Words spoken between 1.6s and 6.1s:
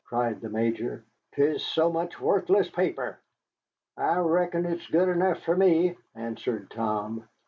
so much worthless paper." "I reckon it's good enough fer me,"